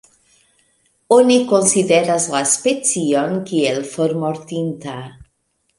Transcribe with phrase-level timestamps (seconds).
[1.17, 4.99] Oni konsideras la specion kiel formortinta.